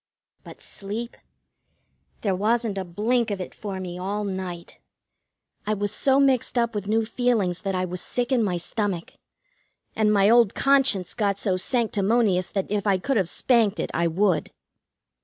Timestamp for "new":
6.87-7.05